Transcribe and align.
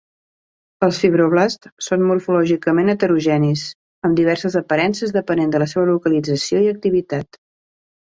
Els 0.87 1.01
fibroblasts 1.03 1.87
són 1.89 2.05
morfològicament 2.13 2.91
heterogenis, 2.95 3.67
amb 4.11 4.19
diverses 4.23 4.61
aparences 4.65 5.17
depenent 5.21 5.57
de 5.57 5.65
la 5.67 5.71
seva 5.77 5.89
localització 5.95 6.67
i 6.69 6.77
activitat. 6.77 7.45